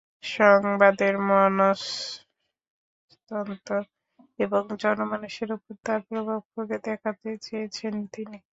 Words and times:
সংবাদের 0.31 1.13
মনস্তত্ত্ব 1.29 1.79
এবং 4.39 4.63
জনমানুষের 4.81 5.49
ওপর 5.55 5.73
তার 5.85 5.99
প্রভাব 6.07 6.39
খুলে 6.49 6.77
দেখাতে 6.87 7.29
চেয়েছেন 7.41 7.93
তিনি। 8.13 8.37